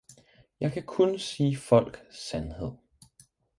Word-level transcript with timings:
Jeg 0.59 0.71
kan 0.71 0.83
kun 0.83 1.19
sige 1.19 1.57
folk 1.57 2.01
sandhed! 2.11 2.71